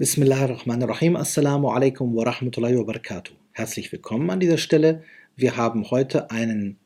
Bismillahirrahmanirrahim. 0.00 1.16
Assalamu 1.16 1.70
alaikum 1.70 2.14
wa 2.14 2.22
rahmatullahi 2.22 2.78
wa 2.78 2.84
barakatuh. 2.84 3.32
Herzlich 3.50 3.90
willkommen 3.90 4.30
an 4.30 4.38
dieser 4.38 4.56
Stelle. 4.56 5.02
Wir 5.34 5.56
haben 5.56 5.90
heute 5.90 6.30
einen 6.30 6.78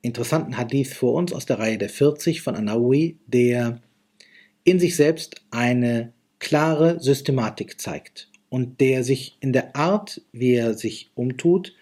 interessanten 0.00 0.56
Hadith 0.56 0.94
vor 0.94 1.12
uns 1.12 1.34
aus 1.34 1.44
der 1.44 1.58
Reihe 1.58 1.76
der 1.76 1.90
40 1.90 2.40
von 2.40 2.56
Anawi, 2.56 3.18
der 3.26 3.82
in 4.64 4.80
sich 4.80 4.96
selbst 4.96 5.42
eine 5.50 6.14
klare 6.38 6.98
Systematik 6.98 7.78
zeigt 7.78 8.30
und 8.48 8.80
der 8.80 9.04
sich 9.04 9.36
in 9.40 9.52
der 9.52 9.76
Art, 9.76 10.22
wie 10.32 10.54
er 10.54 10.72
sich 10.72 11.10
umtut, 11.14 11.74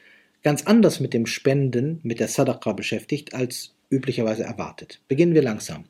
ganz 0.42 0.64
anders 0.64 0.98
mit 0.98 1.14
dem 1.14 1.26
Spenden, 1.26 2.00
mit 2.02 2.18
der 2.18 2.26
Sadaqa 2.26 2.72
beschäftigt, 2.72 3.32
als 3.32 3.76
üblicherweise 3.90 4.42
erwartet. 4.42 5.00
Beginnen 5.06 5.34
wir 5.34 5.42
langsam. 5.42 5.84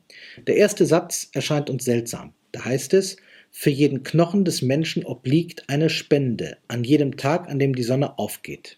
Der 0.45 0.57
erste 0.57 0.85
Satz 0.85 1.29
erscheint 1.33 1.71
uns 1.71 1.85
seltsam. 1.85 2.33
Da 2.51 2.65
heißt 2.65 2.93
es, 2.93 3.17
für 3.57 3.69
jeden 3.69 4.03
Knochen 4.03 4.43
des 4.43 4.61
Menschen 4.61 5.05
obliegt 5.05 5.69
eine 5.69 5.89
Spende 5.89 6.57
an 6.67 6.83
jedem 6.83 7.15
Tag, 7.15 7.47
an 7.47 7.57
dem 7.57 7.73
die 7.73 7.83
Sonne 7.83 8.19
aufgeht. 8.19 8.77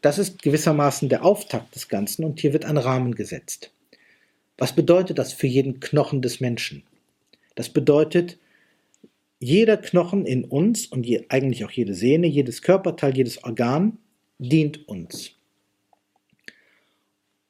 Das 0.00 0.16
ist 0.16 0.42
gewissermaßen 0.42 1.08
der 1.08 1.24
Auftakt 1.24 1.74
des 1.74 1.88
Ganzen 1.88 2.24
und 2.24 2.38
hier 2.38 2.52
wird 2.52 2.64
ein 2.64 2.76
Rahmen 2.76 3.16
gesetzt. 3.16 3.72
Was 4.56 4.76
bedeutet 4.76 5.18
das 5.18 5.32
für 5.32 5.48
jeden 5.48 5.80
Knochen 5.80 6.22
des 6.22 6.38
Menschen? 6.38 6.84
Das 7.56 7.68
bedeutet, 7.68 8.38
jeder 9.40 9.76
Knochen 9.76 10.24
in 10.24 10.44
uns 10.44 10.86
und 10.86 11.04
je, 11.04 11.24
eigentlich 11.28 11.64
auch 11.64 11.72
jede 11.72 11.94
Sehne, 11.94 12.28
jedes 12.28 12.62
Körperteil, 12.62 13.16
jedes 13.16 13.42
Organ 13.42 13.98
dient 14.38 14.86
uns. 14.88 15.32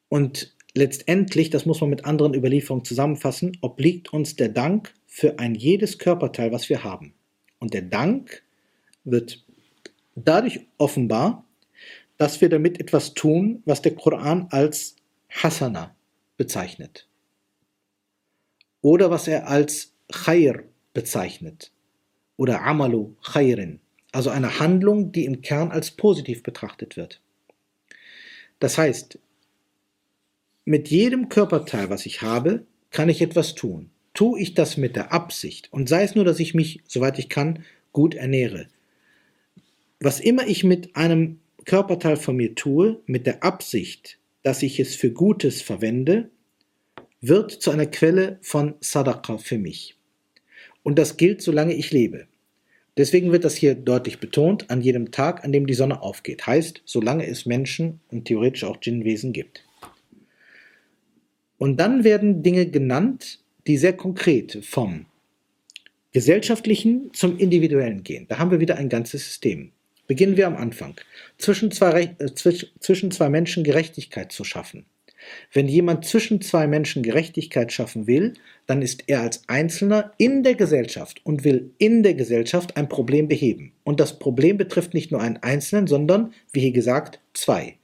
Und 0.09 0.55
letztendlich, 0.73 1.51
das 1.51 1.67
muss 1.67 1.81
man 1.81 1.91
mit 1.91 2.05
anderen 2.05 2.33
Überlieferungen 2.33 2.83
zusammenfassen, 2.83 3.59
obliegt 3.61 4.11
uns 4.11 4.35
der 4.35 4.49
Dank 4.49 4.91
für 5.13 5.39
ein 5.39 5.55
jedes 5.55 5.97
Körperteil, 5.97 6.53
was 6.53 6.69
wir 6.69 6.85
haben. 6.85 7.13
Und 7.59 7.73
der 7.73 7.81
Dank 7.81 8.43
wird 9.03 9.43
dadurch 10.15 10.61
offenbar, 10.77 11.45
dass 12.17 12.39
wir 12.39 12.47
damit 12.47 12.79
etwas 12.79 13.13
tun, 13.13 13.61
was 13.65 13.81
der 13.81 13.93
Koran 13.93 14.47
als 14.51 14.95
Hasana 15.29 15.93
bezeichnet. 16.37 17.09
Oder 18.79 19.11
was 19.11 19.27
er 19.27 19.49
als 19.49 19.91
Khair 20.09 20.63
bezeichnet. 20.93 21.73
Oder 22.37 22.61
Amalu 22.61 23.13
Khairin. 23.21 23.81
Also 24.13 24.29
eine 24.29 24.59
Handlung, 24.59 25.11
die 25.11 25.25
im 25.25 25.41
Kern 25.41 25.71
als 25.71 25.91
positiv 25.91 26.41
betrachtet 26.41 26.95
wird. 26.95 27.19
Das 28.59 28.77
heißt, 28.77 29.19
mit 30.63 30.87
jedem 30.87 31.27
Körperteil, 31.27 31.89
was 31.89 32.05
ich 32.05 32.21
habe, 32.21 32.65
kann 32.91 33.09
ich 33.09 33.21
etwas 33.21 33.55
tun 33.55 33.90
tue 34.13 34.39
ich 34.39 34.53
das 34.53 34.77
mit 34.77 34.95
der 34.95 35.13
Absicht 35.13 35.71
und 35.71 35.87
sei 35.89 36.03
es 36.03 36.15
nur, 36.15 36.25
dass 36.25 36.39
ich 36.39 36.53
mich, 36.53 36.81
soweit 36.87 37.19
ich 37.19 37.29
kann, 37.29 37.63
gut 37.91 38.15
ernähre. 38.15 38.67
Was 39.99 40.19
immer 40.19 40.47
ich 40.47 40.63
mit 40.63 40.95
einem 40.95 41.39
Körperteil 41.65 42.17
von 42.17 42.35
mir 42.35 42.55
tue, 42.55 43.01
mit 43.05 43.27
der 43.27 43.43
Absicht, 43.43 44.17
dass 44.43 44.63
ich 44.63 44.79
es 44.79 44.95
für 44.95 45.11
Gutes 45.11 45.61
verwende, 45.61 46.29
wird 47.21 47.51
zu 47.51 47.69
einer 47.71 47.85
Quelle 47.85 48.39
von 48.41 48.73
Sadaqa 48.79 49.37
für 49.37 49.59
mich. 49.59 49.95
Und 50.83 50.97
das 50.97 51.17
gilt, 51.17 51.41
solange 51.41 51.75
ich 51.75 51.91
lebe. 51.91 52.27
Deswegen 52.97 53.31
wird 53.31 53.45
das 53.45 53.55
hier 53.55 53.75
deutlich 53.75 54.19
betont, 54.19 54.69
an 54.69 54.81
jedem 54.81 55.11
Tag, 55.11 55.45
an 55.45 55.51
dem 55.51 55.67
die 55.67 55.75
Sonne 55.75 56.01
aufgeht. 56.01 56.45
Heißt, 56.45 56.81
solange 56.85 57.27
es 57.27 57.45
Menschen 57.45 58.01
und 58.09 58.25
theoretisch 58.25 58.63
auch 58.63 58.77
Djinnwesen 58.77 59.31
gibt. 59.31 59.63
Und 61.57 61.77
dann 61.77 62.03
werden 62.03 62.41
Dinge 62.41 62.65
genannt, 62.65 63.39
die 63.67 63.77
sehr 63.77 63.93
konkret 63.93 64.59
vom 64.63 65.05
gesellschaftlichen 66.13 67.13
zum 67.13 67.37
individuellen 67.37 68.03
gehen. 68.03 68.25
Da 68.27 68.37
haben 68.37 68.51
wir 68.51 68.59
wieder 68.59 68.77
ein 68.77 68.89
ganzes 68.89 69.25
System. 69.25 69.71
Beginnen 70.07 70.35
wir 70.35 70.47
am 70.47 70.57
Anfang. 70.57 70.95
Zwischen 71.37 71.71
zwei, 71.71 72.15
äh, 72.19 72.27
zwischen 72.33 73.11
zwei 73.11 73.29
Menschen 73.29 73.63
Gerechtigkeit 73.63 74.31
zu 74.31 74.43
schaffen. 74.43 74.85
Wenn 75.53 75.67
jemand 75.67 76.05
zwischen 76.05 76.41
zwei 76.41 76.67
Menschen 76.67 77.03
Gerechtigkeit 77.03 77.71
schaffen 77.71 78.07
will, 78.07 78.33
dann 78.65 78.81
ist 78.81 79.03
er 79.07 79.21
als 79.21 79.43
Einzelner 79.47 80.13
in 80.17 80.43
der 80.43 80.55
Gesellschaft 80.55 81.21
und 81.23 81.43
will 81.43 81.71
in 81.77 82.03
der 82.03 82.15
Gesellschaft 82.15 82.75
ein 82.75 82.89
Problem 82.89 83.27
beheben. 83.27 83.71
Und 83.83 83.99
das 83.99 84.17
Problem 84.17 84.57
betrifft 84.57 84.93
nicht 84.93 85.11
nur 85.11 85.21
einen 85.21 85.37
Einzelnen, 85.37 85.87
sondern, 85.87 86.33
wie 86.51 86.61
hier 86.61 86.71
gesagt, 86.71 87.19
zwei. 87.33 87.75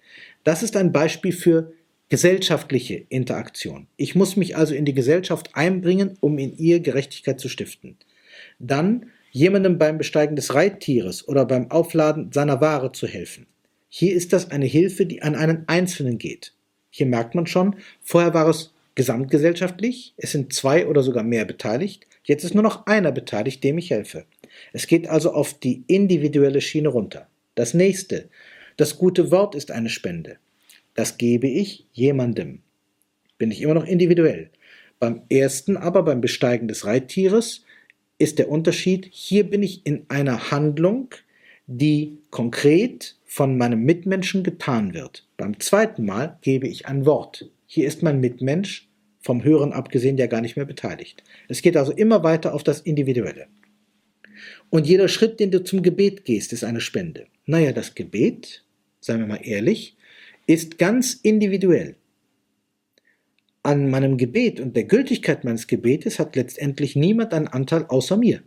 Das 0.44 0.64
ist 0.64 0.76
ein 0.76 0.92
Beispiel 0.92 1.32
für 1.32 1.74
Gesellschaftliche 2.10 2.96
Interaktion. 3.10 3.88
Ich 3.98 4.16
muss 4.16 4.38
mich 4.38 4.56
also 4.56 4.74
in 4.74 4.86
die 4.86 4.94
Gesellschaft 4.94 5.50
einbringen, 5.56 6.18
um 6.22 6.38
in 6.38 6.58
ihr 6.58 6.80
Gerechtigkeit 6.80 7.38
zu 7.38 7.50
stiften. 7.50 7.98
Dann 8.60 9.08
jemandem 9.32 9.78
beim 9.78 9.98
Besteigen 9.98 10.38
des 10.38 10.54
Reittieres 10.54 11.28
oder 11.28 11.46
beim 11.46 11.70
Aufladen 11.70 12.32
seiner 12.32 12.62
Ware 12.62 12.94
zu 12.94 13.08
helfen. 13.08 13.46
Hier 13.90 14.16
ist 14.16 14.32
das 14.32 14.52
eine 14.52 14.66
Hilfe, 14.66 15.06
die 15.06 15.22
an 15.22 15.36
einen 15.36 15.66
Einzelnen 15.68 16.18
geht. 16.18 16.54
Hier 16.90 17.08
merkt 17.08 17.36
man 17.36 17.46
schon, 17.46 17.76
vorher 18.02 18.34
war 18.34 18.48
es 18.48 18.74
gesamtgesellschaftlich, 18.96 20.14
es 20.16 20.32
sind 20.32 20.54
zwei 20.54 20.88
oder 20.88 21.04
sogar 21.04 21.24
mehr 21.24 21.44
beteiligt, 21.44 22.08
jetzt 22.24 22.46
ist 22.46 22.54
nur 22.54 22.64
noch 22.64 22.88
einer 22.88 23.12
beteiligt, 23.12 23.64
dem 23.66 23.78
ich 23.78 23.92
helfe. 23.92 24.26
Es 24.72 24.88
geht 24.88 25.10
also 25.10 25.34
auf 25.34 25.54
die 25.54 25.84
individuelle 25.88 26.62
Schiene 26.62 26.88
runter. 26.88 27.28
Das 27.56 27.74
nächste, 27.74 28.30
das 28.78 28.98
gute 28.98 29.30
Wort 29.30 29.56
ist 29.56 29.72
eine 29.72 29.90
Spende. 29.90 30.38
Das 30.98 31.20
gebe 31.20 31.48
ich 31.48 31.86
jemandem. 31.94 32.64
Bin 33.38 33.52
ich 33.52 33.62
immer 33.62 33.76
noch 33.76 33.86
individuell. 33.86 34.50
Beim 35.00 35.22
ersten 35.30 35.78
aber, 35.78 36.02
beim 36.02 36.22
Besteigen 36.22 36.68
des 36.68 36.86
Reittieres, 36.86 37.64
ist 38.18 38.40
der 38.40 38.50
Unterschied, 38.50 39.08
hier 39.12 39.48
bin 39.48 39.62
ich 39.62 39.86
in 39.86 40.08
einer 40.08 40.50
Handlung, 40.50 41.10
die 41.68 42.18
konkret 42.32 43.16
von 43.26 43.60
meinem 43.60 43.84
Mitmenschen 43.84 44.42
getan 44.42 44.96
wird. 44.96 45.28
Beim 45.38 45.60
zweiten 45.60 46.04
Mal 46.04 46.40
gebe 46.42 46.68
ich 46.68 46.88
ein 46.88 47.06
Wort. 47.06 47.48
Hier 47.68 47.86
ist 47.86 48.02
mein 48.02 48.20
Mitmensch, 48.20 48.90
vom 49.20 49.44
Hören 49.44 49.74
abgesehen, 49.74 50.18
ja 50.18 50.26
gar 50.26 50.42
nicht 50.42 50.56
mehr 50.56 50.66
beteiligt. 50.66 51.24
Es 51.48 51.62
geht 51.62 51.78
also 51.78 51.92
immer 51.92 52.24
weiter 52.24 52.56
auf 52.56 52.64
das 52.64 52.82
Individuelle. 52.82 53.46
Und 54.72 54.88
jeder 54.88 55.10
Schritt, 55.10 55.40
den 55.40 55.52
du 55.52 55.64
zum 55.64 55.84
Gebet 55.84 56.26
gehst, 56.26 56.54
ist 56.54 56.64
eine 56.64 56.82
Spende. 56.82 57.28
Naja, 57.46 57.72
das 57.72 57.94
Gebet, 57.94 58.64
seien 59.00 59.20
wir 59.20 59.28
mal 59.28 59.42
ehrlich, 59.44 59.97
ist 60.48 60.78
ganz 60.78 61.14
individuell. 61.14 61.96
An 63.64 63.90
meinem 63.90 64.18
Gebet 64.18 64.60
und 64.60 64.76
der 64.76 64.86
Gültigkeit 64.86 65.44
meines 65.44 65.68
Gebetes 65.68 66.20
hat 66.20 66.36
letztendlich 66.36 66.96
niemand 66.96 67.34
einen 67.34 67.48
Anteil 67.48 67.86
außer 67.86 68.16
mir. 68.16 68.42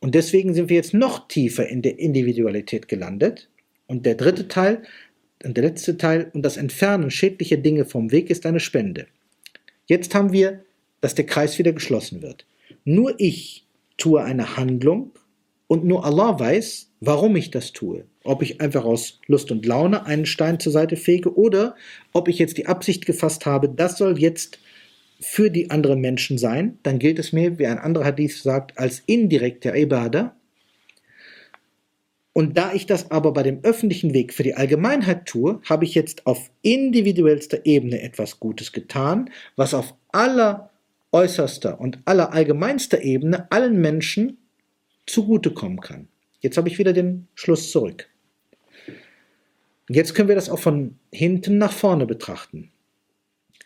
Und 0.00 0.14
deswegen 0.14 0.54
sind 0.54 0.68
wir 0.68 0.76
jetzt 0.76 0.92
noch 0.92 1.28
tiefer 1.28 1.68
in 1.68 1.82
der 1.82 1.98
Individualität 1.98 2.88
gelandet. 2.88 3.48
Und 3.86 4.04
der 4.04 4.16
dritte 4.16 4.48
Teil 4.48 4.82
und 5.44 5.56
der 5.56 5.64
letzte 5.64 5.96
Teil 5.96 6.30
und 6.34 6.42
das 6.42 6.56
Entfernen 6.56 7.10
schädlicher 7.10 7.56
Dinge 7.56 7.84
vom 7.84 8.10
Weg 8.10 8.28
ist 8.30 8.44
eine 8.44 8.60
Spende. 8.60 9.06
Jetzt 9.86 10.14
haben 10.14 10.32
wir, 10.32 10.64
dass 11.00 11.14
der 11.14 11.26
Kreis 11.26 11.58
wieder 11.58 11.72
geschlossen 11.72 12.22
wird. 12.22 12.46
Nur 12.84 13.14
ich 13.18 13.66
tue 13.96 14.22
eine 14.22 14.56
Handlung 14.56 15.12
und 15.68 15.84
nur 15.84 16.04
Allah 16.04 16.38
weiß, 16.38 16.90
warum 17.06 17.36
ich 17.36 17.50
das 17.50 17.72
tue. 17.72 18.04
Ob 18.24 18.42
ich 18.42 18.60
einfach 18.60 18.84
aus 18.84 19.20
Lust 19.26 19.50
und 19.50 19.64
Laune 19.64 20.06
einen 20.06 20.26
Stein 20.26 20.60
zur 20.60 20.72
Seite 20.72 20.96
fege 20.96 21.36
oder 21.36 21.76
ob 22.12 22.28
ich 22.28 22.38
jetzt 22.38 22.58
die 22.58 22.66
Absicht 22.66 23.06
gefasst 23.06 23.46
habe, 23.46 23.68
das 23.68 23.98
soll 23.98 24.18
jetzt 24.18 24.58
für 25.20 25.50
die 25.50 25.70
anderen 25.70 26.00
Menschen 26.00 26.36
sein, 26.36 26.78
dann 26.82 26.98
gilt 26.98 27.18
es 27.18 27.32
mir, 27.32 27.58
wie 27.58 27.66
ein 27.66 27.78
anderer 27.78 28.04
Hadith 28.04 28.42
sagt, 28.42 28.78
als 28.78 29.02
indirekter 29.06 29.74
Ibadah. 29.74 30.36
Und 32.34 32.58
da 32.58 32.74
ich 32.74 32.84
das 32.84 33.10
aber 33.10 33.32
bei 33.32 33.42
dem 33.42 33.60
öffentlichen 33.62 34.12
Weg 34.12 34.34
für 34.34 34.42
die 34.42 34.56
Allgemeinheit 34.56 35.24
tue, 35.24 35.60
habe 35.64 35.86
ich 35.86 35.94
jetzt 35.94 36.26
auf 36.26 36.50
individuellster 36.60 37.64
Ebene 37.64 38.02
etwas 38.02 38.40
Gutes 38.40 38.72
getan, 38.72 39.30
was 39.56 39.72
auf 39.72 39.94
aller 40.12 40.70
äußerster 41.12 41.80
und 41.80 42.00
aller 42.04 42.34
allgemeinster 42.34 43.00
Ebene 43.00 43.50
allen 43.50 43.80
Menschen 43.80 44.36
zugutekommen 45.06 45.80
kann. 45.80 46.08
Jetzt 46.46 46.58
habe 46.58 46.68
ich 46.68 46.78
wieder 46.78 46.92
den 46.92 47.26
Schluss 47.34 47.72
zurück. 47.72 48.08
Jetzt 49.88 50.14
können 50.14 50.28
wir 50.28 50.36
das 50.36 50.48
auch 50.48 50.60
von 50.60 50.96
hinten 51.10 51.58
nach 51.58 51.72
vorne 51.72 52.06
betrachten. 52.06 52.70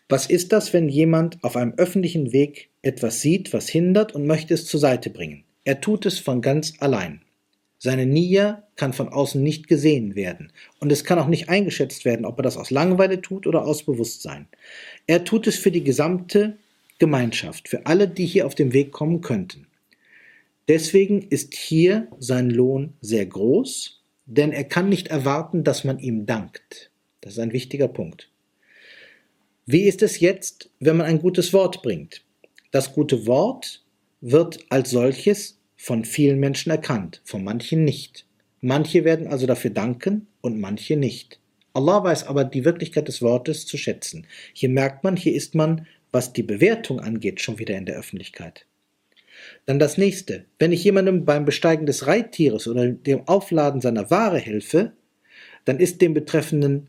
Was 0.09 0.25
ist 0.25 0.51
das, 0.51 0.73
wenn 0.73 0.89
jemand 0.89 1.43
auf 1.43 1.55
einem 1.57 1.75
öffentlichen 1.77 2.33
Weg 2.33 2.71
etwas 2.81 3.21
sieht, 3.21 3.53
was 3.53 3.69
hindert 3.69 4.15
und 4.15 4.25
möchte 4.25 4.55
es 4.55 4.65
zur 4.65 4.79
Seite 4.79 5.11
bringen? 5.11 5.43
Er 5.63 5.79
tut 5.79 6.07
es 6.07 6.17
von 6.17 6.41
ganz 6.41 6.73
allein. 6.79 7.21
Seine 7.77 8.07
Nia 8.07 8.63
kann 8.77 8.93
von 8.93 9.09
außen 9.09 9.43
nicht 9.43 9.67
gesehen 9.67 10.15
werden 10.15 10.51
und 10.79 10.91
es 10.91 11.03
kann 11.03 11.19
auch 11.19 11.27
nicht 11.27 11.49
eingeschätzt 11.49 12.03
werden, 12.03 12.25
ob 12.25 12.39
er 12.39 12.43
das 12.43 12.57
aus 12.57 12.71
Langeweile 12.71 13.21
tut 13.21 13.45
oder 13.45 13.63
aus 13.63 13.83
Bewusstsein. 13.83 14.47
Er 15.05 15.23
tut 15.23 15.45
es 15.45 15.55
für 15.55 15.69
die 15.69 15.83
gesamte 15.83 16.57
Gemeinschaft, 16.97 17.69
für 17.69 17.85
alle, 17.85 18.07
die 18.07 18.25
hier 18.25 18.47
auf 18.47 18.55
dem 18.55 18.73
Weg 18.73 18.91
kommen 18.91 19.21
könnten. 19.21 19.67
Deswegen 20.71 21.21
ist 21.23 21.53
hier 21.53 22.07
sein 22.17 22.49
Lohn 22.49 22.93
sehr 23.01 23.25
groß, 23.25 24.01
denn 24.25 24.53
er 24.53 24.63
kann 24.63 24.87
nicht 24.87 25.09
erwarten, 25.09 25.65
dass 25.65 25.83
man 25.83 25.99
ihm 25.99 26.25
dankt. 26.25 26.91
Das 27.19 27.33
ist 27.33 27.39
ein 27.39 27.51
wichtiger 27.51 27.89
Punkt. 27.89 28.31
Wie 29.65 29.81
ist 29.81 30.01
es 30.01 30.21
jetzt, 30.21 30.69
wenn 30.79 30.95
man 30.95 31.07
ein 31.07 31.19
gutes 31.19 31.51
Wort 31.51 31.81
bringt? 31.81 32.23
Das 32.71 32.93
gute 32.93 33.27
Wort 33.27 33.83
wird 34.21 34.59
als 34.69 34.91
solches 34.91 35.59
von 35.75 36.05
vielen 36.05 36.39
Menschen 36.39 36.69
erkannt, 36.69 37.19
von 37.25 37.43
manchen 37.43 37.83
nicht. 37.83 38.25
Manche 38.61 39.03
werden 39.03 39.27
also 39.27 39.47
dafür 39.47 39.71
danken 39.71 40.27
und 40.39 40.57
manche 40.57 40.95
nicht. 40.95 41.41
Allah 41.73 42.01
weiß 42.01 42.27
aber 42.27 42.45
die 42.45 42.63
Wirklichkeit 42.63 43.09
des 43.09 43.21
Wortes 43.21 43.65
zu 43.65 43.77
schätzen. 43.77 44.25
Hier 44.53 44.69
merkt 44.69 45.03
man, 45.03 45.17
hier 45.17 45.35
ist 45.35 45.53
man, 45.53 45.85
was 46.13 46.31
die 46.31 46.43
Bewertung 46.43 47.01
angeht, 47.01 47.41
schon 47.41 47.59
wieder 47.59 47.77
in 47.77 47.85
der 47.85 47.97
Öffentlichkeit. 47.97 48.67
Dann 49.65 49.79
das 49.79 49.97
nächste. 49.97 50.45
Wenn 50.59 50.71
ich 50.71 50.83
jemandem 50.83 51.25
beim 51.25 51.45
Besteigen 51.45 51.85
des 51.85 52.07
Reittieres 52.07 52.67
oder 52.67 52.87
dem 52.87 53.27
Aufladen 53.27 53.81
seiner 53.81 54.09
Ware 54.09 54.39
helfe, 54.39 54.93
dann 55.65 55.79
ist 55.79 56.01
dem 56.01 56.13
Betreffenden 56.13 56.87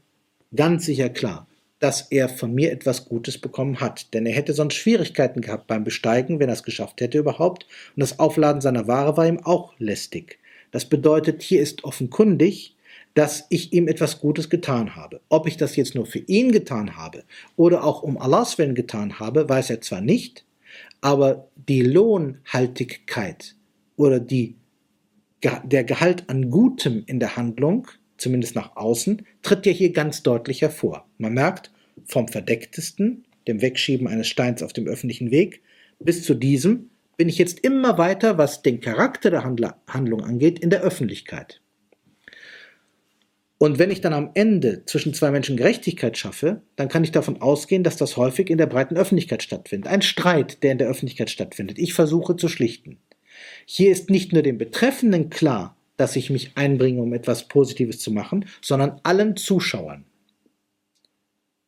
ganz 0.54 0.86
sicher 0.86 1.08
klar, 1.08 1.46
dass 1.78 2.02
er 2.10 2.28
von 2.28 2.54
mir 2.54 2.72
etwas 2.72 3.06
Gutes 3.06 3.38
bekommen 3.38 3.80
hat. 3.80 4.14
Denn 4.14 4.26
er 4.26 4.34
hätte 4.34 4.52
sonst 4.52 4.74
Schwierigkeiten 4.74 5.40
gehabt 5.40 5.66
beim 5.66 5.84
Besteigen, 5.84 6.38
wenn 6.38 6.48
er 6.48 6.54
es 6.54 6.62
geschafft 6.62 7.00
hätte 7.00 7.18
überhaupt. 7.18 7.66
Und 7.96 8.00
das 8.00 8.18
Aufladen 8.18 8.60
seiner 8.60 8.86
Ware 8.86 9.16
war 9.16 9.26
ihm 9.26 9.40
auch 9.44 9.74
lästig. 9.78 10.38
Das 10.70 10.86
bedeutet, 10.86 11.42
hier 11.42 11.60
ist 11.60 11.84
offenkundig, 11.84 12.76
dass 13.14 13.44
ich 13.50 13.72
ihm 13.72 13.88
etwas 13.88 14.20
Gutes 14.20 14.48
getan 14.48 14.96
habe. 14.96 15.20
Ob 15.28 15.46
ich 15.46 15.56
das 15.56 15.76
jetzt 15.76 15.94
nur 15.94 16.06
für 16.06 16.20
ihn 16.20 16.50
getan 16.50 16.96
habe 16.96 17.24
oder 17.56 17.84
auch 17.84 18.02
um 18.02 18.16
Allahs 18.16 18.56
Willen 18.58 18.74
getan 18.74 19.18
habe, 19.18 19.48
weiß 19.48 19.70
er 19.70 19.80
zwar 19.80 20.00
nicht, 20.00 20.44
aber 21.00 21.48
die 21.68 21.82
Lohnhaltigkeit 21.82 23.56
oder 23.96 24.20
die, 24.20 24.56
der 25.64 25.84
Gehalt 25.84 26.28
an 26.28 26.50
Gutem 26.50 27.02
in 27.06 27.20
der 27.20 27.36
Handlung, 27.36 27.88
zumindest 28.16 28.54
nach 28.54 28.76
außen, 28.76 29.26
tritt 29.42 29.66
ja 29.66 29.72
hier 29.72 29.92
ganz 29.92 30.22
deutlich 30.22 30.62
hervor. 30.62 31.08
Man 31.18 31.34
merkt, 31.34 31.72
vom 32.04 32.28
verdecktesten, 32.28 33.24
dem 33.48 33.60
Wegschieben 33.60 34.06
eines 34.06 34.28
Steins 34.28 34.62
auf 34.62 34.72
dem 34.72 34.86
öffentlichen 34.86 35.30
Weg, 35.30 35.62
bis 35.98 36.24
zu 36.24 36.34
diesem 36.34 36.90
bin 37.16 37.28
ich 37.28 37.38
jetzt 37.38 37.60
immer 37.60 37.98
weiter, 37.98 38.38
was 38.38 38.62
den 38.62 38.80
Charakter 38.80 39.30
der 39.30 39.44
Handlung 39.44 40.22
angeht, 40.22 40.58
in 40.58 40.70
der 40.70 40.82
Öffentlichkeit. 40.82 41.60
Und 43.62 43.78
wenn 43.78 43.92
ich 43.92 44.00
dann 44.00 44.12
am 44.12 44.32
Ende 44.34 44.84
zwischen 44.86 45.14
zwei 45.14 45.30
Menschen 45.30 45.56
Gerechtigkeit 45.56 46.18
schaffe, 46.18 46.62
dann 46.74 46.88
kann 46.88 47.04
ich 47.04 47.12
davon 47.12 47.40
ausgehen, 47.40 47.84
dass 47.84 47.96
das 47.96 48.16
häufig 48.16 48.50
in 48.50 48.58
der 48.58 48.66
breiten 48.66 48.96
Öffentlichkeit 48.96 49.40
stattfindet. 49.40 49.88
Ein 49.88 50.02
Streit, 50.02 50.64
der 50.64 50.72
in 50.72 50.78
der 50.78 50.88
Öffentlichkeit 50.88 51.30
stattfindet. 51.30 51.78
Ich 51.78 51.94
versuche 51.94 52.34
zu 52.34 52.48
schlichten. 52.48 52.98
Hier 53.64 53.92
ist 53.92 54.10
nicht 54.10 54.32
nur 54.32 54.42
dem 54.42 54.58
Betreffenden 54.58 55.30
klar, 55.30 55.76
dass 55.96 56.16
ich 56.16 56.28
mich 56.28 56.56
einbringe, 56.56 57.00
um 57.02 57.12
etwas 57.12 57.46
Positives 57.46 58.00
zu 58.00 58.10
machen, 58.10 58.46
sondern 58.60 59.00
allen 59.04 59.36
Zuschauern. 59.36 60.06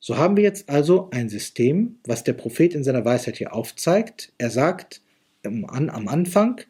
So 0.00 0.18
haben 0.18 0.36
wir 0.36 0.42
jetzt 0.42 0.68
also 0.68 1.10
ein 1.12 1.28
System, 1.28 2.00
was 2.08 2.24
der 2.24 2.32
Prophet 2.32 2.74
in 2.74 2.82
seiner 2.82 3.04
Weisheit 3.04 3.36
hier 3.36 3.54
aufzeigt. 3.54 4.32
Er 4.36 4.50
sagt 4.50 5.00
am 5.44 5.64
Anfang, 6.08 6.60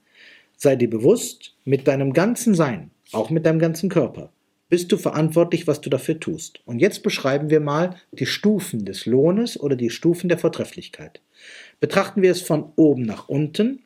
sei 0.59 0.77
dir 0.77 0.91
bewusst, 0.91 1.55
mit 1.65 1.89
deinem 1.89 2.13
ganzen 2.13 2.55
Sein, 2.55 2.91
auch 3.13 3.31
mit 3.31 3.47
deinem 3.47 3.59
ganzen 3.59 3.89
Körper, 3.89 4.31
bist 4.69 4.91
du 4.91 4.97
verantwortlich, 4.97 5.67
was 5.67 5.81
du 5.81 5.91
dafür 5.91 6.19
tust. 6.19 6.61
Und 6.65 6.79
jetzt 6.79 7.03
beschreiben 7.03 7.51
wir 7.51 7.61
mal 7.61 7.97
die 8.13 8.27
Stufen 8.27 8.85
des 8.85 9.07
Lohnes 9.07 9.59
oder 9.61 9.77
die 9.77 9.91
Stufen 9.91 10.29
der 10.29 10.39
Vortrefflichkeit. 10.39 11.21
Betrachten 11.81 12.23
wir 12.23 12.31
es 12.31 12.43
von 12.43 12.73
oben 12.77 13.03
nach 13.03 13.29
unten, 13.29 13.81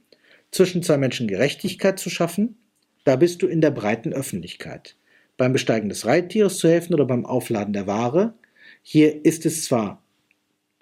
zwischen 0.50 0.82
zwei 0.82 0.96
Menschen 0.96 1.28
Gerechtigkeit 1.28 1.98
zu 1.98 2.10
schaffen, 2.10 2.56
da 3.04 3.16
bist 3.16 3.42
du 3.42 3.46
in 3.46 3.60
der 3.60 3.70
breiten 3.70 4.12
Öffentlichkeit. 4.12 4.96
Beim 5.36 5.52
Besteigen 5.52 5.88
des 5.88 6.06
Reittieres 6.06 6.58
zu 6.58 6.68
helfen 6.68 6.94
oder 6.94 7.04
beim 7.04 7.26
Aufladen 7.26 7.72
der 7.72 7.86
Ware, 7.86 8.34
hier 8.82 9.24
ist 9.24 9.46
es 9.46 9.64
zwar 9.64 10.02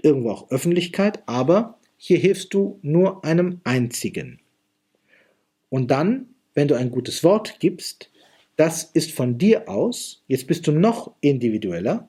irgendwo 0.02 0.30
auch 0.30 0.50
Öffentlichkeit, 0.50 1.22
aber 1.26 1.78
hier 1.96 2.18
hilfst 2.18 2.52
du 2.54 2.78
nur 2.82 3.24
einem 3.24 3.60
einzigen. 3.64 4.40
Und 5.68 5.90
dann, 5.90 6.28
wenn 6.54 6.68
du 6.68 6.74
ein 6.74 6.90
gutes 6.90 7.24
Wort 7.24 7.58
gibst, 7.60 8.10
das 8.56 8.84
ist 8.84 9.12
von 9.12 9.38
dir 9.38 9.68
aus, 9.68 10.24
jetzt 10.28 10.46
bist 10.46 10.66
du 10.66 10.72
noch 10.72 11.14
individueller. 11.20 12.08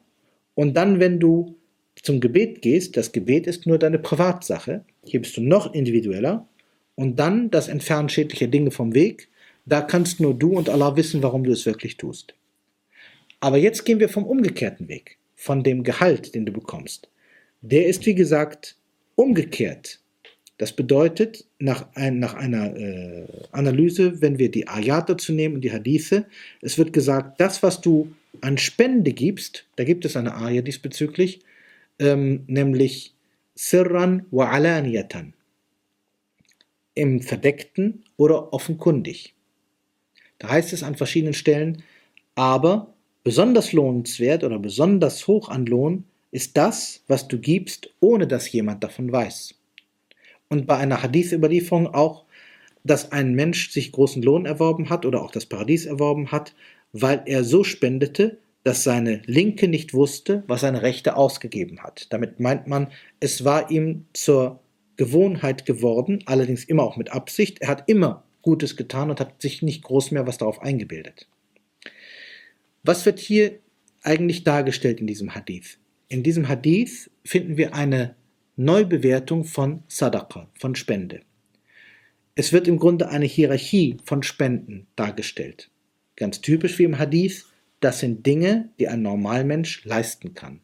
Und 0.55 0.75
dann, 0.75 0.99
wenn 0.99 1.19
du 1.19 1.55
zum 2.01 2.19
Gebet 2.19 2.61
gehst, 2.61 2.97
das 2.97 3.11
Gebet 3.11 3.47
ist 3.47 3.67
nur 3.67 3.77
deine 3.77 3.99
Privatsache, 3.99 4.85
hier 5.03 5.21
bist 5.21 5.37
du 5.37 5.41
noch 5.41 5.73
individueller. 5.73 6.47
Und 6.95 7.19
dann 7.19 7.51
das 7.51 7.67
Entfernen 7.67 8.09
schädlicher 8.09 8.47
Dinge 8.47 8.71
vom 8.71 8.95
Weg, 8.95 9.29
da 9.65 9.81
kannst 9.81 10.19
nur 10.19 10.33
du 10.33 10.57
und 10.57 10.69
Allah 10.69 10.95
wissen, 10.95 11.21
warum 11.21 11.43
du 11.43 11.51
es 11.51 11.65
wirklich 11.65 11.97
tust. 11.97 12.33
Aber 13.39 13.57
jetzt 13.57 13.85
gehen 13.85 13.99
wir 13.99 14.09
vom 14.09 14.25
umgekehrten 14.25 14.87
Weg, 14.87 15.17
von 15.35 15.63
dem 15.63 15.83
Gehalt, 15.83 16.33
den 16.33 16.45
du 16.45 16.51
bekommst. 16.51 17.09
Der 17.61 17.85
ist, 17.87 18.05
wie 18.05 18.15
gesagt, 18.15 18.77
umgekehrt. 19.15 19.99
Das 20.57 20.73
bedeutet, 20.73 21.45
nach, 21.59 21.87
ein, 21.93 22.17
nach 22.19 22.33
einer 22.33 22.75
äh, 22.75 23.27
Analyse, 23.51 24.21
wenn 24.21 24.39
wir 24.39 24.49
die 24.49 24.67
Ayat 24.67 25.07
dazu 25.09 25.31
nehmen 25.31 25.55
und 25.55 25.61
die 25.61 25.71
Hadithe, 25.71 26.25
es 26.61 26.79
wird 26.79 26.93
gesagt, 26.93 27.39
das, 27.39 27.61
was 27.61 27.79
du 27.79 28.13
an 28.41 28.57
Spende 28.57 29.13
gibst, 29.13 29.67
da 29.75 29.83
gibt 29.83 30.03
es 30.05 30.17
eine 30.17 30.35
Ayah 30.35 30.63
diesbezüglich, 30.63 31.41
ähm, 31.99 32.43
nämlich 32.47 33.13
Sirran 33.53 34.25
wa 34.31 34.49
alaniyatan, 34.49 35.33
im 36.95 37.21
Verdeckten 37.21 38.03
oder 38.17 38.51
offenkundig. 38.51 39.35
Da 40.39 40.49
heißt 40.49 40.73
es 40.73 40.81
an 40.81 40.95
verschiedenen 40.95 41.33
Stellen, 41.33 41.83
aber 42.33 42.93
besonders 43.23 43.73
lohnenswert 43.73 44.43
oder 44.43 44.57
besonders 44.57 45.27
hoch 45.27 45.49
an 45.49 45.67
Lohn 45.67 46.05
ist 46.31 46.57
das, 46.57 47.03
was 47.07 47.27
du 47.27 47.39
gibst, 47.39 47.89
ohne 47.99 48.27
dass 48.27 48.51
jemand 48.51 48.83
davon 48.83 49.11
weiß 49.11 49.57
und 50.49 50.65
bei 50.65 50.77
einer 50.77 51.03
Hadith-Überlieferung 51.03 51.93
auch, 51.93 52.25
dass 52.83 53.11
ein 53.11 53.33
Mensch 53.33 53.71
sich 53.71 53.91
großen 53.91 54.21
Lohn 54.21 54.45
erworben 54.45 54.89
hat 54.89 55.05
oder 55.05 55.21
auch 55.21 55.31
das 55.31 55.45
Paradies 55.45 55.85
erworben 55.85 56.31
hat, 56.31 56.53
weil 56.93 57.21
er 57.25 57.43
so 57.43 57.63
spendete, 57.63 58.37
dass 58.63 58.83
seine 58.83 59.21
Linke 59.25 59.67
nicht 59.67 59.93
wusste, 59.93 60.43
was 60.47 60.61
seine 60.61 60.81
Rechte 60.81 61.15
ausgegeben 61.15 61.79
hat. 61.79 62.07
Damit 62.11 62.39
meint 62.39 62.67
man, 62.67 62.89
es 63.19 63.45
war 63.45 63.71
ihm 63.71 64.05
zur 64.13 64.59
Gewohnheit 64.97 65.65
geworden, 65.65 66.19
allerdings 66.25 66.65
immer 66.65 66.83
auch 66.83 66.97
mit 66.97 67.11
Absicht. 67.11 67.61
Er 67.61 67.69
hat 67.69 67.83
immer 67.87 68.25
Gutes 68.41 68.75
getan 68.75 69.09
und 69.09 69.21
hat 69.21 69.41
sich 69.41 69.61
nicht 69.61 69.83
groß 69.83 70.11
mehr 70.11 70.27
was 70.27 70.37
darauf 70.37 70.61
eingebildet. 70.61 71.29
Was 72.83 73.05
wird 73.05 73.19
hier 73.19 73.59
eigentlich 74.01 74.43
dargestellt 74.43 74.99
in 74.99 75.07
diesem 75.07 75.33
Hadith? 75.33 75.77
In 76.09 76.23
diesem 76.23 76.49
Hadith 76.49 77.09
finden 77.23 77.55
wir 77.55 77.73
eine 77.73 78.16
Neubewertung 78.59 79.43
von 79.43 79.83
Sadaqa, 79.87 80.49
von 80.57 80.73
Spende. 80.73 81.21
Es 82.33 82.53
wird 82.53 82.67
im 82.67 82.79
Grunde 82.79 83.07
eine 83.09 83.27
Hierarchie 83.27 83.97
von 84.03 84.23
Spenden 84.23 84.87
dargestellt. 84.95 85.69
Ganz 86.15 86.41
typisch 86.41 86.79
wie 86.79 86.85
im 86.85 86.97
Hadith, 86.97 87.45
das 87.81 87.99
sind 87.99 88.25
Dinge, 88.25 88.69
die 88.79 88.87
ein 88.87 89.03
Normalmensch 89.03 89.85
leisten 89.85 90.33
kann. 90.33 90.61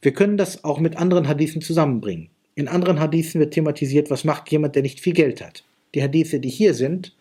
Wir 0.00 0.12
können 0.12 0.36
das 0.36 0.62
auch 0.62 0.78
mit 0.78 0.96
anderen 0.96 1.26
Hadithen 1.26 1.60
zusammenbringen. 1.60 2.30
In 2.54 2.68
anderen 2.68 3.00
Hadithen 3.00 3.40
wird 3.40 3.54
thematisiert, 3.54 4.08
was 4.08 4.22
macht 4.22 4.48
jemand, 4.52 4.76
der 4.76 4.82
nicht 4.82 5.00
viel 5.00 5.14
Geld 5.14 5.42
hat. 5.44 5.64
Die 5.96 6.04
Hadithe, 6.04 6.38
die 6.38 6.50
hier 6.50 6.74
sind, 6.74 7.16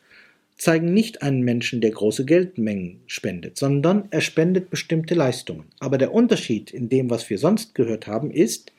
zeigen 0.59 0.93
nicht 0.93 1.23
einen 1.23 1.41
Menschen, 1.41 1.81
der 1.81 1.89
große 1.89 2.23
Geldmengen 2.23 3.01
spendet, 3.07 3.57
sondern 3.57 4.09
er 4.11 4.21
spendet 4.21 4.69
bestimmte 4.69 5.15
Leistungen. 5.15 5.65
Aber 5.79 5.97
der 5.97 6.13
Unterschied 6.13 6.69
in 6.69 6.89
dem, 6.89 7.09
was 7.09 7.31
wir 7.31 7.39
sonst 7.39 7.73
gehört 7.73 8.05
haben, 8.05 8.29
ist, 8.29 8.73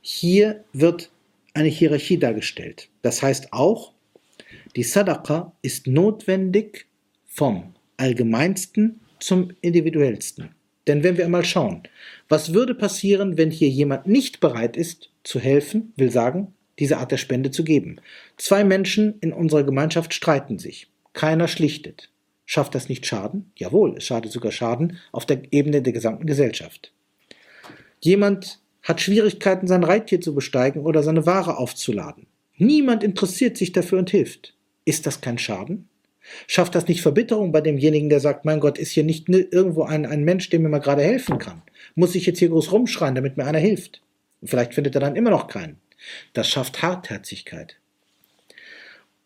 hier 0.00 0.64
wird 0.72 1.10
eine 1.54 1.68
Hierarchie 1.68 2.18
dargestellt. 2.18 2.88
Das 3.02 3.22
heißt 3.22 3.52
auch, 3.52 3.92
die 4.76 4.82
Sadaqa 4.82 5.52
ist 5.62 5.86
notwendig 5.86 6.86
vom 7.26 7.74
Allgemeinsten 7.96 9.00
zum 9.18 9.50
Individuellsten. 9.60 10.54
Denn 10.86 11.02
wenn 11.02 11.16
wir 11.16 11.24
einmal 11.24 11.44
schauen, 11.44 11.82
was 12.28 12.54
würde 12.54 12.74
passieren, 12.74 13.36
wenn 13.36 13.50
hier 13.50 13.68
jemand 13.68 14.06
nicht 14.06 14.40
bereit 14.40 14.76
ist 14.76 15.10
zu 15.22 15.38
helfen, 15.38 15.92
will 15.96 16.10
sagen, 16.10 16.54
diese 16.78 16.98
Art 16.98 17.12
der 17.12 17.18
Spende 17.18 17.50
zu 17.50 17.64
geben. 17.64 18.00
Zwei 18.36 18.64
Menschen 18.64 19.18
in 19.20 19.32
unserer 19.32 19.64
Gemeinschaft 19.64 20.14
streiten 20.14 20.58
sich. 20.58 20.88
Keiner 21.12 21.48
schlichtet. 21.48 22.10
Schafft 22.46 22.74
das 22.74 22.88
nicht 22.88 23.04
Schaden? 23.04 23.52
Jawohl, 23.56 23.96
es 23.98 24.06
schadet 24.06 24.32
sogar 24.32 24.52
Schaden 24.52 24.98
auf 25.12 25.26
der 25.26 25.42
Ebene 25.52 25.82
der 25.82 25.92
gesamten 25.92 26.26
Gesellschaft. 26.26 26.92
Jemand 28.00 28.60
hat 28.82 29.00
Schwierigkeiten, 29.00 29.66
sein 29.66 29.84
Reittier 29.84 30.20
zu 30.20 30.34
besteigen 30.34 30.82
oder 30.82 31.02
seine 31.02 31.26
Ware 31.26 31.58
aufzuladen. 31.58 32.26
Niemand 32.56 33.04
interessiert 33.04 33.56
sich 33.56 33.72
dafür 33.72 33.98
und 33.98 34.10
hilft. 34.10 34.54
Ist 34.84 35.06
das 35.06 35.20
kein 35.20 35.38
Schaden? 35.38 35.88
Schafft 36.46 36.74
das 36.74 36.88
nicht 36.88 37.02
Verbitterung 37.02 37.52
bei 37.52 37.60
demjenigen, 37.60 38.08
der 38.08 38.20
sagt, 38.20 38.44
mein 38.44 38.60
Gott, 38.60 38.78
ist 38.78 38.90
hier 38.90 39.04
nicht 39.04 39.28
irgendwo 39.28 39.84
ein, 39.84 40.04
ein 40.04 40.24
Mensch, 40.24 40.50
der 40.50 40.60
mir 40.60 40.68
mal 40.68 40.78
gerade 40.78 41.02
helfen 41.02 41.38
kann? 41.38 41.62
Muss 41.94 42.14
ich 42.14 42.26
jetzt 42.26 42.38
hier 42.38 42.50
groß 42.50 42.72
rumschreien, 42.72 43.14
damit 43.14 43.36
mir 43.36 43.46
einer 43.46 43.58
hilft? 43.58 44.02
Und 44.40 44.48
vielleicht 44.48 44.74
findet 44.74 44.94
er 44.94 45.00
dann 45.00 45.16
immer 45.16 45.30
noch 45.30 45.48
keinen. 45.48 45.78
Das 46.32 46.48
schafft 46.48 46.82
Hartherzigkeit. 46.82 47.76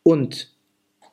Und 0.03 0.53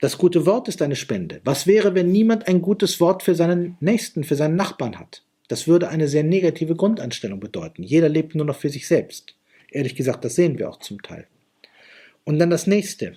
das 0.02 0.18
gute 0.18 0.46
Wort 0.46 0.68
ist 0.68 0.82
eine 0.82 0.96
Spende. 0.96 1.42
Was 1.44 1.68
wäre, 1.68 1.94
wenn 1.96 2.12
niemand 2.12 2.48
ein 2.48 2.62
gutes 2.62 3.00
Wort 3.00 3.24
für 3.24 3.36
seinen 3.36 3.78
Nächsten, 3.80 4.24
für 4.24 4.36
seinen 4.36 4.56
Nachbarn 4.56 4.98
hat? 4.98 5.24
Das 5.50 5.68
würde 5.68 5.90
eine 5.90 6.08
sehr 6.08 6.24
negative 6.24 6.76
Grundeinstellung 6.76 7.40
bedeuten. 7.40 7.84
Jeder 7.84 8.08
lebt 8.08 8.36
nur 8.36 8.46
noch 8.46 8.56
für 8.56 8.70
sich 8.70 8.88
selbst. 8.88 9.36
Ehrlich 9.72 9.96
gesagt, 9.96 10.24
das 10.24 10.36
sehen 10.36 10.58
wir 10.58 10.70
auch 10.70 10.80
zum 10.80 11.02
Teil. 11.02 11.28
Und 12.24 12.40
dann 12.40 12.52
das 12.52 12.68
nächste. 12.68 13.16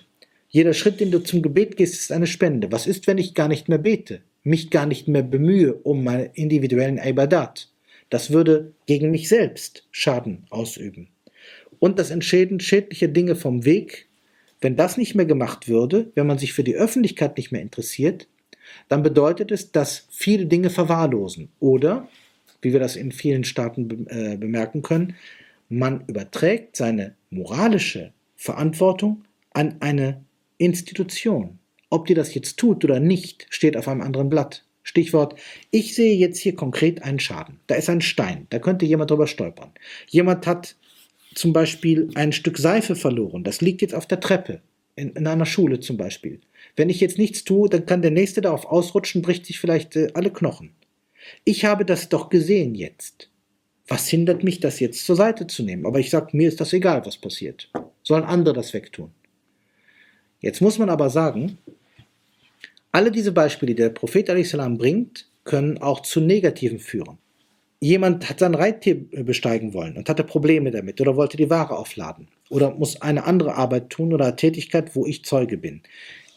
Jeder 0.49 0.73
Schritt, 0.73 0.99
den 0.99 1.11
du 1.11 1.19
zum 1.19 1.41
Gebet 1.41 1.77
gehst, 1.77 1.93
ist 1.93 2.11
eine 2.11 2.27
Spende. 2.27 2.71
Was 2.71 2.87
ist, 2.87 3.07
wenn 3.07 3.19
ich 3.19 3.35
gar 3.35 3.47
nicht 3.47 3.69
mehr 3.69 3.77
bete, 3.77 4.21
mich 4.43 4.71
gar 4.71 4.87
nicht 4.87 5.07
mehr 5.07 5.23
bemühe 5.23 5.73
um 5.73 6.03
meine 6.03 6.31
individuellen 6.33 6.97
Ibadat? 6.97 7.69
Das 8.09 8.31
würde 8.31 8.73
gegen 8.87 9.11
mich 9.11 9.29
selbst 9.29 9.87
Schaden 9.91 10.45
ausüben. 10.49 11.09
Und 11.79 11.99
das 11.99 12.11
entschäden 12.11 12.59
schädliche 12.59 13.09
Dinge 13.09 13.35
vom 13.35 13.65
Weg. 13.65 14.07
Wenn 14.59 14.75
das 14.75 14.97
nicht 14.97 15.13
mehr 15.13 15.25
gemacht 15.25 15.67
würde, 15.67 16.11
wenn 16.15 16.27
man 16.27 16.39
sich 16.39 16.53
für 16.53 16.63
die 16.63 16.75
Öffentlichkeit 16.75 17.37
nicht 17.37 17.51
mehr 17.51 17.61
interessiert, 17.61 18.27
dann 18.87 19.03
bedeutet 19.03 19.51
es, 19.51 19.71
dass 19.71 20.07
viele 20.09 20.45
Dinge 20.45 20.69
verwahrlosen. 20.69 21.49
Oder, 21.59 22.07
wie 22.63 22.73
wir 22.73 22.79
das 22.79 22.95
in 22.95 23.11
vielen 23.11 23.43
Staaten 23.43 24.07
äh, 24.07 24.37
bemerken 24.37 24.81
können, 24.81 25.15
man 25.69 26.03
überträgt 26.07 26.75
seine 26.75 27.15
moralische 27.29 28.13
Verantwortung 28.35 29.23
an 29.53 29.77
eine 29.79 30.23
Institution. 30.57 31.59
Ob 31.89 32.05
die 32.05 32.13
das 32.13 32.33
jetzt 32.33 32.57
tut 32.57 32.83
oder 32.83 32.99
nicht, 32.99 33.45
steht 33.49 33.77
auf 33.77 33.87
einem 33.87 34.01
anderen 34.01 34.29
Blatt. 34.29 34.65
Stichwort, 34.83 35.39
ich 35.71 35.95
sehe 35.95 36.15
jetzt 36.15 36.39
hier 36.39 36.55
konkret 36.55 37.03
einen 37.03 37.19
Schaden. 37.19 37.59
Da 37.67 37.75
ist 37.75 37.89
ein 37.89 38.01
Stein, 38.01 38.47
da 38.49 38.59
könnte 38.59 38.85
jemand 38.85 39.11
drüber 39.11 39.27
stolpern. 39.27 39.71
Jemand 40.09 40.45
hat 40.45 40.75
zum 41.33 41.53
Beispiel 41.53 42.09
ein 42.15 42.31
Stück 42.31 42.57
Seife 42.57 42.95
verloren, 42.95 43.43
das 43.43 43.61
liegt 43.61 43.81
jetzt 43.81 43.95
auf 43.95 44.05
der 44.05 44.19
Treppe, 44.19 44.61
in, 44.95 45.11
in 45.11 45.25
einer 45.25 45.45
Schule 45.45 45.79
zum 45.79 45.97
Beispiel. 45.97 46.41
Wenn 46.75 46.89
ich 46.89 46.99
jetzt 46.99 47.17
nichts 47.17 47.43
tue, 47.43 47.69
dann 47.69 47.85
kann 47.85 48.01
der 48.01 48.11
Nächste 48.11 48.41
darauf 48.41 48.65
ausrutschen, 48.65 49.21
bricht 49.21 49.45
sich 49.45 49.59
vielleicht 49.59 49.95
äh, 49.95 50.09
alle 50.13 50.31
Knochen. 50.31 50.75
Ich 51.43 51.65
habe 51.65 51.85
das 51.85 52.09
doch 52.09 52.29
gesehen 52.29 52.75
jetzt. 52.75 53.29
Was 53.87 54.07
hindert 54.07 54.43
mich, 54.43 54.59
das 54.59 54.79
jetzt 54.79 55.05
zur 55.05 55.15
Seite 55.15 55.47
zu 55.47 55.63
nehmen? 55.63 55.85
Aber 55.85 55.99
ich 55.99 56.09
sage, 56.09 56.35
mir 56.35 56.47
ist 56.47 56.61
das 56.61 56.73
egal, 56.73 57.05
was 57.05 57.17
passiert. 57.17 57.69
Sollen 58.01 58.23
andere 58.23 58.53
das 58.53 58.73
wegtun. 58.73 59.11
Jetzt 60.39 60.61
muss 60.61 60.77
man 60.77 60.89
aber 60.89 61.09
sagen, 61.09 61.57
alle 62.91 63.11
diese 63.11 63.31
Beispiele, 63.31 63.73
die 63.73 63.81
der 63.81 63.89
Prophet 63.89 64.27
salam 64.45 64.77
bringt, 64.77 65.27
können 65.43 65.77
auch 65.79 66.01
zu 66.01 66.21
Negativen 66.21 66.79
führen. 66.79 67.17
Jemand 67.79 68.29
hat 68.29 68.39
sein 68.39 68.55
Reittier 68.55 68.95
besteigen 69.25 69.73
wollen 69.73 69.97
und 69.97 70.07
hatte 70.07 70.23
Probleme 70.23 70.71
damit 70.71 71.01
oder 71.01 71.17
wollte 71.17 71.35
die 71.35 71.49
Ware 71.49 71.77
aufladen 71.77 72.29
oder 72.49 72.71
muss 72.71 73.01
eine 73.01 73.25
andere 73.25 73.55
Arbeit 73.55 73.89
tun 73.89 74.13
oder 74.13 74.37
Tätigkeit, 74.37 74.95
wo 74.95 75.05
ich 75.05 75.25
Zeuge 75.25 75.57
bin. 75.57 75.81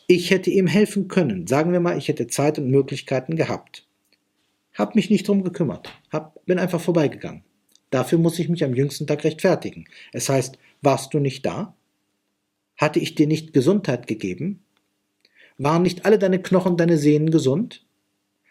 Ich 0.08 0.30
hätte 0.30 0.50
ihm 0.50 0.66
helfen 0.66 1.08
können. 1.08 1.46
Sagen 1.46 1.72
wir 1.72 1.80
mal, 1.80 1.98
ich 1.98 2.08
hätte 2.08 2.26
Zeit 2.26 2.58
und 2.58 2.70
Möglichkeiten 2.70 3.36
gehabt. 3.36 3.86
Hab 4.76 4.94
mich 4.94 5.10
nicht 5.10 5.26
drum 5.26 5.42
gekümmert. 5.42 5.88
Hab, 6.12 6.44
bin 6.44 6.58
einfach 6.58 6.80
vorbeigegangen. 6.80 7.42
Dafür 7.90 8.18
muss 8.18 8.38
ich 8.38 8.48
mich 8.48 8.62
am 8.62 8.74
jüngsten 8.74 9.06
Tag 9.06 9.24
rechtfertigen. 9.24 9.86
Es 10.12 10.28
heißt, 10.28 10.58
warst 10.82 11.14
du 11.14 11.18
nicht 11.18 11.46
da? 11.46 11.74
Hatte 12.76 13.00
ich 13.00 13.14
dir 13.14 13.26
nicht 13.26 13.52
Gesundheit 13.52 14.06
gegeben? 14.06 14.62
Waren 15.56 15.82
nicht 15.82 16.04
alle 16.04 16.18
deine 16.18 16.42
Knochen, 16.42 16.76
deine 16.76 16.98
Sehnen 16.98 17.30
gesund? 17.30 17.86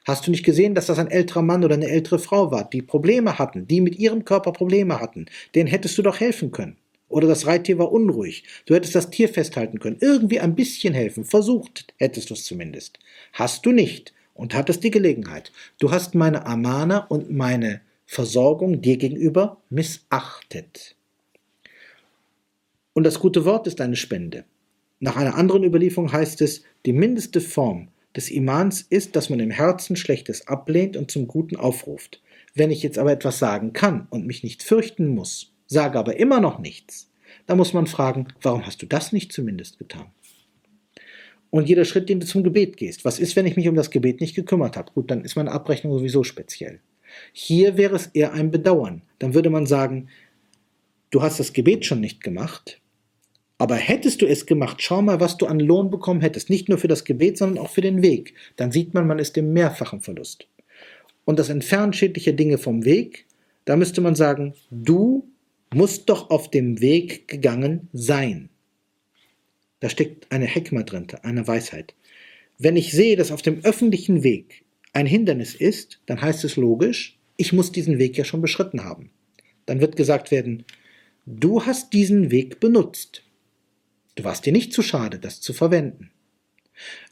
Hast 0.06 0.26
du 0.26 0.32
nicht 0.32 0.44
gesehen, 0.44 0.74
dass 0.74 0.88
das 0.88 1.00
ein 1.00 1.12
älterer 1.12 1.44
Mann 1.44 1.64
oder 1.64 1.76
eine 1.76 1.88
ältere 1.88 2.20
Frau 2.20 2.52
war, 2.52 2.68
die 2.70 2.82
Probleme 2.82 3.38
hatten, 3.38 3.68
die 3.68 3.82
mit 3.82 3.98
ihrem 3.98 4.26
Körper 4.26 4.52
Probleme 4.52 5.00
hatten? 5.00 5.28
Denen 5.54 5.68
hättest 5.68 5.98
du 5.98 6.02
doch 6.02 6.20
helfen 6.20 6.52
können. 6.52 6.78
Oder 7.08 7.28
das 7.28 7.46
Reittier 7.46 7.78
war 7.78 7.92
unruhig. 7.92 8.44
Du 8.66 8.74
hättest 8.74 8.96
das 8.96 9.12
Tier 9.12 9.30
festhalten 9.30 9.80
können. 9.80 9.98
Irgendwie 10.02 10.40
ein 10.40 10.56
bisschen 10.56 10.94
helfen. 10.94 11.24
Versucht 11.24 11.94
hättest 11.98 12.32
du 12.32 12.34
es 12.34 12.46
zumindest. 12.46 12.98
Hast 13.34 13.66
du 13.66 13.72
nicht 13.72 14.15
und 14.36 14.54
hattest 14.54 14.84
die 14.84 14.92
Gelegenheit. 14.92 15.52
Du 15.80 15.90
hast 15.90 16.14
meine 16.14 16.46
Amana 16.46 17.08
und 17.08 17.32
meine 17.32 17.82
Versorgung 18.06 18.82
dir 18.82 18.98
gegenüber 18.98 19.58
missachtet. 19.70 20.96
Und 22.94 23.04
das 23.04 23.20
gute 23.20 23.44
Wort 23.46 23.66
ist 23.66 23.82
eine 23.82 23.96
Spende. 23.96 24.46
Nach 25.00 25.16
einer 25.16 25.36
anderen 25.36 25.64
Überlieferung 25.64 26.12
heißt 26.12 26.42
es, 26.42 26.64
die 26.86 26.94
mindeste 26.94 27.42
Form 27.42 27.90
des 28.16 28.30
Imans 28.30 28.82
ist, 28.82 29.16
dass 29.16 29.30
man 29.30 29.40
im 29.40 29.52
Herzen 29.52 29.96
Schlechtes 29.96 30.48
ablehnt 30.48 30.96
und 30.96 31.12
zum 31.12 31.28
Guten 31.28 31.56
aufruft. 31.56 32.22
Wenn 32.54 32.72
ich 32.72 32.84
jetzt 32.84 32.98
aber 32.98 33.12
etwas 33.12 33.40
sagen 33.40 33.74
kann 33.74 34.08
und 34.10 34.26
mich 34.26 34.44
nicht 34.44 34.64
fürchten 34.64 35.08
muss, 35.08 35.52
sage 35.68 36.00
aber 36.00 36.18
immer 36.18 36.40
noch 36.40 36.60
nichts, 36.60 37.10
dann 37.48 37.58
muss 37.58 37.74
man 37.74 37.88
fragen, 37.88 38.28
warum 38.42 38.66
hast 38.66 38.82
du 38.82 38.86
das 38.86 39.12
nicht 39.12 39.34
zumindest 39.34 39.78
getan? 39.78 40.08
Und 41.56 41.70
jeder 41.70 41.86
Schritt, 41.86 42.10
den 42.10 42.20
du 42.20 42.26
zum 42.26 42.44
Gebet 42.44 42.76
gehst, 42.76 43.06
was 43.06 43.18
ist, 43.18 43.38
wenn 43.38 43.46
ich 43.46 43.56
mich 43.56 43.70
um 43.70 43.76
das 43.76 43.90
Gebet 43.90 44.20
nicht 44.20 44.36
gekümmert 44.36 44.76
habe? 44.76 44.92
Gut, 44.92 45.10
dann 45.10 45.24
ist 45.24 45.38
meine 45.38 45.54
Abrechnung 45.54 45.98
sowieso 45.98 46.26
speziell. 46.26 46.82
Hier 47.32 47.78
wäre 47.78 47.96
es 47.96 48.08
eher 48.08 48.34
ein 48.34 48.52
Bedauern. 48.52 49.04
Dann 49.20 49.34
würde 49.34 49.50
man 49.50 49.66
sagen, 49.66 50.10
du 51.12 51.22
hast 51.22 51.40
das 51.40 51.54
Gebet 51.54 51.86
schon 51.86 52.02
nicht 52.02 52.22
gemacht, 52.22 52.82
aber 53.58 53.76
hättest 53.76 54.22
du 54.22 54.26
es 54.26 54.46
gemacht, 54.46 54.82
schau 54.82 55.02
mal, 55.02 55.22
was 55.22 55.38
du 55.38 55.46
an 55.46 55.62
Lohn 55.62 55.90
bekommen 55.90 56.20
hättest. 56.20 56.50
Nicht 56.50 56.68
nur 56.68 56.78
für 56.78 56.90
das 56.90 57.06
Gebet, 57.06 57.38
sondern 57.38 57.64
auch 57.64 57.70
für 57.70 57.80
den 57.80 58.02
Weg. 58.02 58.34
Dann 58.58 58.74
sieht 58.74 58.94
man, 58.94 59.08
man 59.08 59.20
ist 59.20 59.38
im 59.38 59.54
mehrfachen 59.54 60.02
Verlust. 60.02 60.50
Und 61.24 61.40
das 61.40 61.48
Entfernen 61.48 61.94
schädlicher 61.94 62.34
Dinge 62.34 62.58
vom 62.58 62.84
Weg, 62.84 63.28
da 63.64 63.78
müsste 63.78 64.02
man 64.02 64.16
sagen, 64.16 64.56
du 64.72 65.26
musst 65.74 66.10
doch 66.10 66.32
auf 66.32 66.52
dem 66.52 66.82
Weg 66.82 67.30
gegangen 67.30 67.88
sein. 67.94 68.50
Da 69.80 69.90
steckt 69.90 70.32
eine 70.32 70.46
Hekma 70.46 70.84
drin, 70.84 71.08
eine 71.24 71.48
Weisheit. 71.48 71.96
Wenn 72.58 72.78
ich 72.78 72.92
sehe, 72.92 73.18
dass 73.18 73.32
auf 73.32 73.42
dem 73.42 73.64
öffentlichen 73.64 74.24
Weg 74.24 74.64
ein 74.94 75.06
Hindernis 75.06 75.56
ist, 75.56 76.00
dann 76.06 76.22
heißt 76.22 76.44
es 76.46 76.56
logisch, 76.56 77.20
ich 77.38 77.52
muss 77.52 77.72
diesen 77.72 78.00
Weg 78.00 78.18
ja 78.18 78.24
schon 78.24 78.42
beschritten 78.42 78.84
haben. 78.84 79.12
Dann 79.66 79.82
wird 79.82 79.98
gesagt 79.98 80.32
werden, 80.32 80.64
du 81.26 81.66
hast 81.66 81.92
diesen 81.92 82.32
Weg 82.32 82.60
benutzt. 82.60 83.24
Du 84.16 84.24
warst 84.24 84.46
dir 84.46 84.54
nicht 84.54 84.72
zu 84.72 84.82
schade, 84.82 85.20
das 85.20 85.42
zu 85.42 85.52
verwenden. 85.54 86.12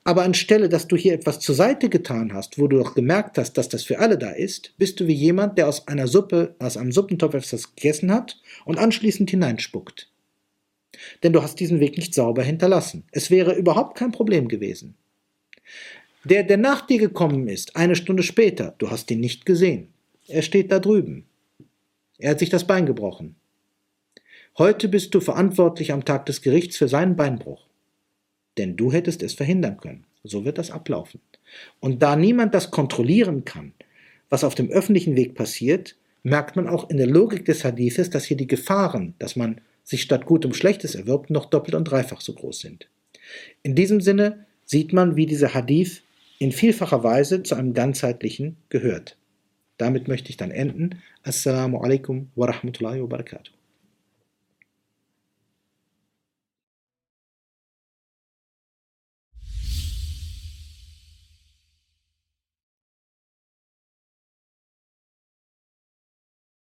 Aber 0.03 0.23
anstelle, 0.23 0.69
dass 0.69 0.87
du 0.87 0.95
hier 0.95 1.13
etwas 1.13 1.39
zur 1.39 1.55
Seite 1.55 1.89
getan 1.89 2.33
hast, 2.33 2.59
wo 2.59 2.67
du 2.67 2.77
doch 2.77 2.95
gemerkt 2.95 3.37
hast, 3.37 3.53
dass 3.53 3.69
das 3.69 3.83
für 3.83 3.99
alle 3.99 4.17
da 4.17 4.31
ist, 4.31 4.73
bist 4.77 4.99
du 4.99 5.07
wie 5.07 5.13
jemand, 5.13 5.57
der 5.57 5.67
aus 5.67 5.87
einer 5.87 6.07
Suppe, 6.07 6.55
aus 6.59 6.77
einem 6.77 6.91
Suppentopf 6.91 7.33
etwas 7.33 7.75
gegessen 7.75 8.11
hat 8.11 8.41
und 8.65 8.77
anschließend 8.77 9.29
hineinspuckt. 9.29 10.12
Denn 11.23 11.33
du 11.33 11.41
hast 11.41 11.59
diesen 11.59 11.79
Weg 11.79 11.97
nicht 11.97 12.13
sauber 12.13 12.43
hinterlassen. 12.43 13.03
Es 13.11 13.31
wäre 13.31 13.55
überhaupt 13.55 13.97
kein 13.97 14.11
Problem 14.11 14.47
gewesen. 14.47 14.95
Der, 16.23 16.43
der 16.43 16.57
nach 16.57 16.85
dir 16.85 16.99
gekommen 16.99 17.47
ist, 17.47 17.75
eine 17.75 17.95
Stunde 17.95 18.23
später, 18.23 18.75
du 18.77 18.89
hast 18.89 19.11
ihn 19.11 19.19
nicht 19.19 19.45
gesehen. 19.45 19.89
Er 20.27 20.41
steht 20.41 20.71
da 20.71 20.79
drüben. 20.79 21.25
Er 22.17 22.31
hat 22.31 22.39
sich 22.39 22.49
das 22.49 22.65
Bein 22.65 22.85
gebrochen. 22.85 23.35
Heute 24.57 24.87
bist 24.87 25.13
du 25.13 25.19
verantwortlich 25.19 25.91
am 25.91 26.05
Tag 26.05 26.25
des 26.27 26.41
Gerichts 26.41 26.77
für 26.77 26.87
seinen 26.87 27.15
Beinbruch. 27.15 27.65
Denn 28.57 28.77
du 28.77 28.91
hättest 28.91 29.23
es 29.23 29.33
verhindern 29.33 29.77
können. 29.77 30.05
So 30.23 30.45
wird 30.45 30.57
das 30.57 30.71
ablaufen. 30.71 31.19
Und 31.79 32.01
da 32.01 32.15
niemand 32.15 32.53
das 32.53 32.71
kontrollieren 32.71 33.45
kann, 33.45 33.73
was 34.29 34.43
auf 34.43 34.55
dem 34.55 34.69
öffentlichen 34.69 35.15
Weg 35.15 35.35
passiert, 35.35 35.95
merkt 36.23 36.55
man 36.55 36.67
auch 36.67 36.89
in 36.89 36.97
der 36.97 37.07
Logik 37.07 37.45
des 37.45 37.65
Hadithes, 37.65 38.09
dass 38.09 38.23
hier 38.23 38.37
die 38.37 38.47
Gefahren, 38.47 39.13
dass 39.19 39.35
man 39.35 39.59
sich 39.83 40.01
statt 40.01 40.25
Gutem 40.25 40.53
Schlechtes 40.53 40.95
erwirbt, 40.95 41.29
noch 41.29 41.45
doppelt 41.45 41.75
und 41.75 41.85
dreifach 41.85 42.21
so 42.21 42.33
groß 42.33 42.59
sind. 42.59 42.87
In 43.61 43.75
diesem 43.75 44.01
Sinne 44.01 44.45
sieht 44.65 44.93
man, 44.93 45.15
wie 45.15 45.25
dieser 45.25 45.53
Hadith 45.53 46.01
in 46.39 46.51
vielfacher 46.51 47.03
Weise 47.03 47.43
zu 47.43 47.55
einem 47.55 47.73
ganzheitlichen 47.73 48.57
gehört. 48.69 49.17
Damit 49.77 50.07
möchte 50.07 50.29
ich 50.29 50.37
dann 50.37 50.51
enden. 50.51 51.01
Assalamu 51.23 51.79
alaikum 51.79 52.29
wa 52.35 52.47
rahmatullahi 52.47 53.01
wa 53.01 53.07
barakatuh. 53.07 53.52